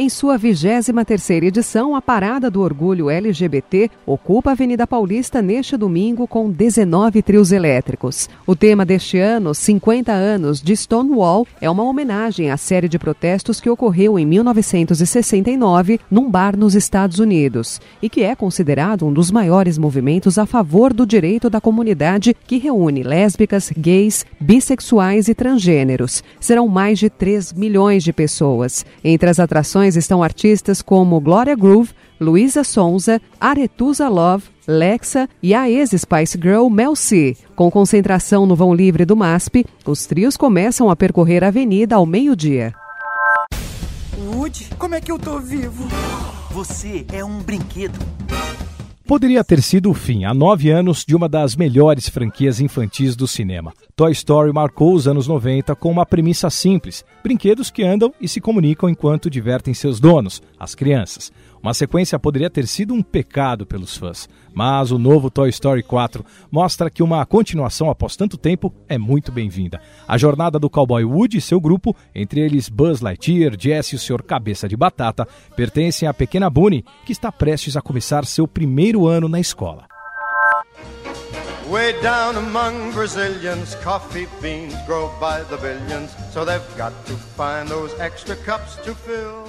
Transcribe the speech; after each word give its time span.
Em 0.00 0.08
sua 0.08 0.38
23ª 0.38 1.42
edição, 1.42 1.96
a 1.96 2.00
Parada 2.00 2.48
do 2.48 2.60
Orgulho 2.60 3.10
LGBT 3.10 3.90
ocupa 4.06 4.50
a 4.50 4.52
Avenida 4.52 4.86
Paulista 4.86 5.42
neste 5.42 5.76
domingo 5.76 6.24
com 6.28 6.48
19 6.48 7.20
trios 7.20 7.50
elétricos. 7.50 8.28
O 8.46 8.54
tema 8.54 8.86
deste 8.86 9.18
ano, 9.18 9.52
50 9.52 10.12
anos 10.12 10.62
de 10.62 10.76
Stonewall, 10.76 11.48
é 11.60 11.68
uma 11.68 11.82
homenagem 11.82 12.48
à 12.48 12.56
série 12.56 12.88
de 12.88 12.96
protestos 12.96 13.60
que 13.60 13.68
ocorreu 13.68 14.16
em 14.20 14.24
1969 14.24 15.98
num 16.08 16.30
bar 16.30 16.56
nos 16.56 16.76
Estados 16.76 17.18
Unidos 17.18 17.80
e 18.00 18.08
que 18.08 18.22
é 18.22 18.36
considerado 18.36 19.04
um 19.04 19.12
dos 19.12 19.32
maiores 19.32 19.78
movimentos 19.78 20.38
a 20.38 20.46
favor 20.46 20.92
do 20.92 21.04
direito 21.04 21.50
da 21.50 21.60
comunidade 21.60 22.36
que 22.46 22.56
reúne 22.56 23.02
lésbicas, 23.02 23.72
gays, 23.76 24.24
bissexuais 24.38 25.26
e 25.26 25.34
transgêneros. 25.34 26.22
Serão 26.38 26.68
mais 26.68 27.00
de 27.00 27.10
3 27.10 27.52
milhões 27.52 28.04
de 28.04 28.12
pessoas. 28.12 28.86
Entre 29.02 29.28
as 29.28 29.40
atrações 29.40 29.87
estão 29.96 30.22
artistas 30.22 30.82
como 30.82 31.20
Gloria 31.20 31.54
Groove, 31.54 31.90
Luísa 32.20 32.64
Sonza, 32.64 33.20
Aretusa 33.40 34.08
Love, 34.08 34.44
Lexa 34.66 35.28
e 35.42 35.54
a 35.54 35.68
ex-Spice 35.70 36.38
Girl 36.40 36.68
Mel 36.68 36.94
C. 36.96 37.36
Com 37.54 37.70
concentração 37.70 38.46
no 38.46 38.56
vão 38.56 38.74
livre 38.74 39.04
do 39.04 39.16
MASP, 39.16 39.64
os 39.86 40.06
trios 40.06 40.36
começam 40.36 40.90
a 40.90 40.96
percorrer 40.96 41.44
a 41.44 41.48
avenida 41.48 41.96
ao 41.96 42.04
meio-dia. 42.04 42.74
Woody, 44.18 44.68
como 44.78 44.94
é 44.94 45.00
que 45.00 45.10
eu 45.10 45.18
tô 45.18 45.38
vivo? 45.38 45.88
Você 46.50 47.06
é 47.12 47.24
um 47.24 47.38
brinquedo. 47.38 47.98
Poderia 49.06 49.42
ter 49.42 49.62
sido 49.62 49.90
o 49.90 49.94
fim, 49.94 50.24
há 50.24 50.34
nove 50.34 50.70
anos, 50.70 51.02
de 51.02 51.16
uma 51.16 51.28
das 51.28 51.56
melhores 51.56 52.08
franquias 52.08 52.60
infantis 52.60 53.16
do 53.16 53.26
cinema. 53.26 53.72
Toy 53.98 54.12
Story 54.12 54.52
marcou 54.52 54.94
os 54.94 55.08
anos 55.08 55.26
90 55.26 55.74
com 55.74 55.90
uma 55.90 56.06
premissa 56.06 56.48
simples: 56.50 57.04
brinquedos 57.20 57.68
que 57.68 57.82
andam 57.82 58.14
e 58.20 58.28
se 58.28 58.40
comunicam 58.40 58.88
enquanto 58.88 59.28
divertem 59.28 59.74
seus 59.74 59.98
donos, 59.98 60.40
as 60.56 60.72
crianças. 60.72 61.32
Uma 61.60 61.74
sequência 61.74 62.16
poderia 62.16 62.48
ter 62.48 62.68
sido 62.68 62.94
um 62.94 63.02
pecado 63.02 63.66
pelos 63.66 63.96
fãs, 63.96 64.28
mas 64.54 64.92
o 64.92 64.98
novo 64.98 65.28
Toy 65.28 65.48
Story 65.48 65.82
4 65.82 66.24
mostra 66.48 66.88
que 66.88 67.02
uma 67.02 67.26
continuação 67.26 67.90
após 67.90 68.14
tanto 68.14 68.38
tempo 68.38 68.72
é 68.88 68.96
muito 68.96 69.32
bem-vinda. 69.32 69.80
A 70.06 70.16
jornada 70.16 70.60
do 70.60 70.70
cowboy 70.70 71.02
Woody 71.04 71.38
e 71.38 71.40
seu 71.40 71.60
grupo, 71.60 71.96
entre 72.14 72.40
eles 72.40 72.68
Buzz 72.68 73.00
Lightyear, 73.00 73.56
Jesse 73.58 73.96
e 73.96 73.98
o 73.98 73.98
Sr. 73.98 74.22
Cabeça 74.22 74.68
de 74.68 74.76
Batata, 74.76 75.26
pertencem 75.56 76.08
à 76.08 76.14
pequena 76.14 76.48
Bunny, 76.48 76.84
que 77.04 77.10
está 77.10 77.32
prestes 77.32 77.76
a 77.76 77.82
começar 77.82 78.24
seu 78.24 78.46
primeiro 78.46 79.08
ano 79.08 79.28
na 79.28 79.40
escola. 79.40 79.97
Way 81.68 82.00
down 82.00 82.36
among 82.36 82.92
Brazilians, 82.92 83.74
coffee 83.82 84.26
beans 84.40 84.74
grow 84.86 85.12
by 85.20 85.42
the 85.42 85.58
billions, 85.58 86.16
so 86.32 86.42
they've 86.42 86.76
got 86.78 86.94
to 87.04 87.12
find 87.12 87.68
those 87.68 87.92
extra 88.00 88.36
cups 88.36 88.76
to 88.86 88.94
fill. 88.94 89.46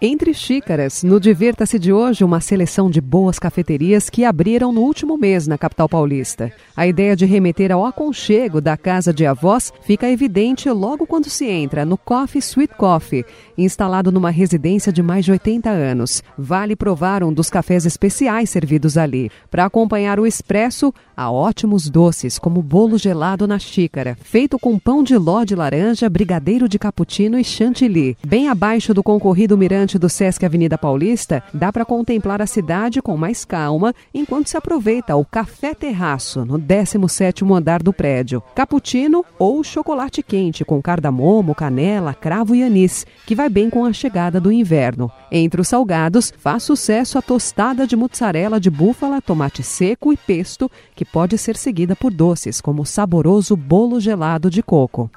Entre 0.00 0.34
xícaras, 0.34 1.02
no 1.02 1.18
Divirta-se 1.18 1.78
de 1.78 1.90
hoje, 1.90 2.22
uma 2.22 2.38
seleção 2.38 2.90
de 2.90 3.00
boas 3.00 3.38
cafeterias 3.38 4.10
que 4.10 4.26
abriram 4.26 4.70
no 4.70 4.82
último 4.82 5.16
mês 5.16 5.46
na 5.46 5.56
capital 5.56 5.88
paulista. 5.88 6.52
A 6.76 6.86
ideia 6.86 7.16
de 7.16 7.24
remeter 7.24 7.72
ao 7.72 7.86
aconchego 7.86 8.60
da 8.60 8.76
casa 8.76 9.10
de 9.10 9.24
avós 9.24 9.72
fica 9.80 10.10
evidente 10.10 10.68
logo 10.68 11.06
quando 11.06 11.30
se 11.30 11.46
entra 11.46 11.86
no 11.86 11.96
Coffee 11.96 12.42
Sweet 12.42 12.74
Coffee, 12.74 13.24
instalado 13.56 14.12
numa 14.12 14.28
residência 14.28 14.92
de 14.92 15.02
mais 15.02 15.24
de 15.24 15.32
80 15.32 15.70
anos. 15.70 16.22
Vale 16.36 16.76
provar 16.76 17.24
um 17.24 17.32
dos 17.32 17.48
cafés 17.48 17.86
especiais 17.86 18.50
servidos 18.50 18.98
ali. 18.98 19.30
Para 19.50 19.64
acompanhar 19.64 20.20
o 20.20 20.26
expresso, 20.26 20.92
há 21.16 21.30
ótimos 21.30 21.88
doces, 21.88 22.38
como 22.38 22.62
bolo 22.62 22.98
gelado 22.98 23.46
na 23.46 23.58
xícara, 23.58 24.18
feito 24.20 24.58
com 24.58 24.78
pão 24.78 25.02
de 25.02 25.16
ló 25.16 25.42
de 25.42 25.54
laranja, 25.54 26.06
brigadeiro 26.10 26.68
de 26.68 26.78
cappuccino 26.78 27.38
e 27.38 27.44
chantilly. 27.44 28.14
Bem 28.26 28.50
abaixo 28.50 28.92
do 28.92 29.02
concorrido 29.02 29.56
mirante 29.86 29.98
do 29.98 30.08
Sesc 30.08 30.44
Avenida 30.44 30.76
Paulista, 30.76 31.42
dá 31.54 31.72
para 31.72 31.84
contemplar 31.84 32.42
a 32.42 32.46
cidade 32.46 33.00
com 33.00 33.16
mais 33.16 33.44
calma 33.44 33.94
enquanto 34.12 34.48
se 34.48 34.56
aproveita 34.56 35.14
o 35.14 35.24
café 35.24 35.74
terraço 35.74 36.44
no 36.44 36.58
17º 36.58 37.56
andar 37.56 37.82
do 37.82 37.92
prédio. 37.92 38.42
Cappuccino 38.54 39.24
ou 39.38 39.62
chocolate 39.62 40.24
quente 40.24 40.64
com 40.64 40.82
cardamomo, 40.82 41.54
canela, 41.54 42.12
cravo 42.12 42.54
e 42.54 42.64
anis, 42.64 43.06
que 43.24 43.34
vai 43.34 43.48
bem 43.48 43.70
com 43.70 43.84
a 43.84 43.92
chegada 43.92 44.40
do 44.40 44.50
inverno. 44.50 45.10
Entre 45.30 45.60
os 45.60 45.68
salgados, 45.68 46.32
faz 46.36 46.64
sucesso 46.64 47.16
a 47.16 47.22
tostada 47.22 47.86
de 47.86 47.94
mussarela 47.94 48.58
de 48.58 48.70
búfala, 48.70 49.22
tomate 49.22 49.62
seco 49.62 50.12
e 50.12 50.16
pesto, 50.16 50.68
que 50.96 51.04
pode 51.04 51.38
ser 51.38 51.56
seguida 51.56 51.94
por 51.94 52.12
doces 52.12 52.60
como 52.60 52.82
o 52.82 52.86
saboroso 52.86 53.56
bolo 53.56 54.00
gelado 54.00 54.50
de 54.50 54.62
coco. 54.62 55.08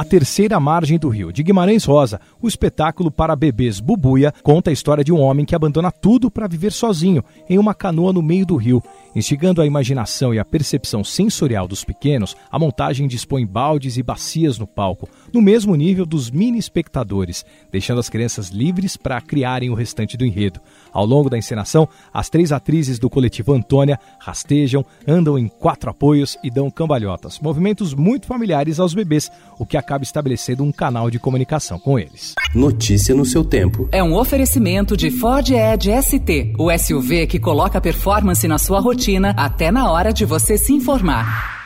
A 0.00 0.04
Terceira 0.04 0.58
Margem 0.58 0.98
do 0.98 1.10
Rio, 1.10 1.30
de 1.30 1.42
Guimarães 1.42 1.84
Rosa, 1.84 2.22
o 2.40 2.48
espetáculo 2.48 3.10
para 3.10 3.36
bebês 3.36 3.80
Bubuia 3.80 4.32
conta 4.42 4.70
a 4.70 4.72
história 4.72 5.04
de 5.04 5.12
um 5.12 5.20
homem 5.20 5.44
que 5.44 5.54
abandona 5.54 5.92
tudo 5.92 6.30
para 6.30 6.48
viver 6.48 6.72
sozinho 6.72 7.22
em 7.46 7.58
uma 7.58 7.74
canoa 7.74 8.10
no 8.10 8.22
meio 8.22 8.46
do 8.46 8.56
rio. 8.56 8.82
Instigando 9.14 9.60
a 9.60 9.66
imaginação 9.66 10.32
e 10.32 10.38
a 10.38 10.44
percepção 10.44 11.04
sensorial 11.04 11.68
dos 11.68 11.84
pequenos, 11.84 12.34
a 12.50 12.58
montagem 12.58 13.06
dispõe 13.06 13.44
baldes 13.44 13.98
e 13.98 14.02
bacias 14.02 14.56
no 14.56 14.66
palco, 14.66 15.06
no 15.34 15.42
mesmo 15.42 15.74
nível 15.74 16.06
dos 16.06 16.30
mini 16.30 16.58
espectadores, 16.58 17.44
deixando 17.70 17.98
as 17.98 18.08
crianças 18.08 18.48
livres 18.48 18.96
para 18.96 19.20
criarem 19.20 19.68
o 19.68 19.74
restante 19.74 20.16
do 20.16 20.24
enredo. 20.24 20.60
Ao 20.92 21.04
longo 21.04 21.28
da 21.28 21.36
encenação, 21.36 21.86
as 22.14 22.30
três 22.30 22.52
atrizes 22.52 22.98
do 22.98 23.10
coletivo 23.10 23.52
Antônia 23.52 23.98
rastejam, 24.18 24.82
andam 25.06 25.38
em 25.38 25.46
quatro 25.46 25.90
apoios 25.90 26.38
e 26.42 26.50
dão 26.50 26.70
cambalhotas, 26.70 27.38
movimentos 27.40 27.92
muito 27.92 28.26
familiares 28.26 28.80
aos 28.80 28.94
bebês, 28.94 29.30
o 29.58 29.66
que 29.66 29.76
acaba 29.90 30.04
estabelecendo 30.04 30.62
um 30.62 30.70
canal 30.70 31.10
de 31.10 31.18
comunicação 31.18 31.76
com 31.76 31.98
eles. 31.98 32.34
Notícia 32.54 33.12
no 33.12 33.24
seu 33.24 33.44
tempo. 33.44 33.88
É 33.90 34.00
um 34.02 34.14
oferecimento 34.14 34.96
de 34.96 35.10
Ford 35.10 35.50
Edge 35.50 35.90
ST, 36.00 36.54
o 36.56 36.70
SUV 36.78 37.26
que 37.26 37.40
coloca 37.40 37.80
performance 37.80 38.46
na 38.46 38.58
sua 38.58 38.78
rotina 38.78 39.34
até 39.36 39.72
na 39.72 39.90
hora 39.90 40.12
de 40.12 40.24
você 40.24 40.56
se 40.56 40.72
informar. 40.72 41.59